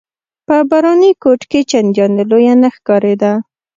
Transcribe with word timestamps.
په 0.47 0.55
باراني 0.69 1.11
کوټ 1.23 1.41
کې 1.51 1.59
چنداني 1.69 2.23
لویه 2.31 2.55
نه 2.61 2.69
ښکارېده. 2.75 3.31